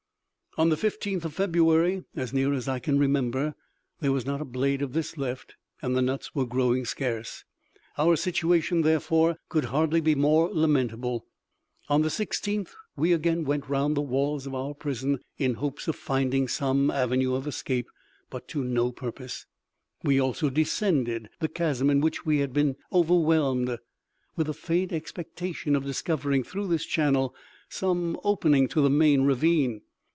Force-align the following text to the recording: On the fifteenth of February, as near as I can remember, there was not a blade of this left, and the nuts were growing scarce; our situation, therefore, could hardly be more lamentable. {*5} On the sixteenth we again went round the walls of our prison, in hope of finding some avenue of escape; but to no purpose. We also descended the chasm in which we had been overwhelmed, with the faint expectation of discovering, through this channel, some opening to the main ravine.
On 0.57 0.67
the 0.67 0.75
fifteenth 0.75 1.23
of 1.23 1.33
February, 1.33 2.03
as 2.13 2.33
near 2.33 2.51
as 2.51 2.67
I 2.67 2.77
can 2.79 2.99
remember, 2.99 3.55
there 4.01 4.11
was 4.11 4.25
not 4.25 4.41
a 4.41 4.45
blade 4.45 4.81
of 4.81 4.91
this 4.91 5.15
left, 5.17 5.55
and 5.81 5.95
the 5.95 6.01
nuts 6.01 6.35
were 6.35 6.45
growing 6.45 6.83
scarce; 6.83 7.45
our 7.97 8.17
situation, 8.17 8.81
therefore, 8.81 9.37
could 9.47 9.63
hardly 9.71 10.01
be 10.01 10.13
more 10.13 10.49
lamentable. 10.53 11.21
{*5} 11.21 11.23
On 11.95 12.01
the 12.01 12.09
sixteenth 12.09 12.75
we 12.97 13.13
again 13.13 13.45
went 13.45 13.69
round 13.69 13.95
the 13.95 14.01
walls 14.01 14.45
of 14.45 14.53
our 14.53 14.73
prison, 14.73 15.19
in 15.37 15.53
hope 15.53 15.87
of 15.87 15.95
finding 15.95 16.49
some 16.49 16.91
avenue 16.91 17.33
of 17.33 17.47
escape; 17.47 17.87
but 18.29 18.49
to 18.49 18.61
no 18.61 18.91
purpose. 18.91 19.45
We 20.03 20.19
also 20.19 20.49
descended 20.49 21.29
the 21.39 21.47
chasm 21.47 21.89
in 21.89 22.01
which 22.01 22.25
we 22.25 22.39
had 22.39 22.51
been 22.51 22.75
overwhelmed, 22.91 23.77
with 24.35 24.47
the 24.47 24.53
faint 24.53 24.91
expectation 24.91 25.77
of 25.77 25.85
discovering, 25.85 26.43
through 26.43 26.67
this 26.67 26.83
channel, 26.85 27.33
some 27.69 28.19
opening 28.25 28.67
to 28.67 28.81
the 28.81 28.89
main 28.89 29.21
ravine. 29.21 29.83